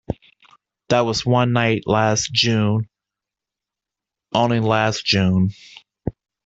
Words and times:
There 0.89 1.03
was 1.03 1.27
one 1.27 1.53
night 1.53 1.83
last 1.85 2.33
June— 2.33 2.89
only 4.33 4.59
last 4.59 5.05
June! 5.05 5.51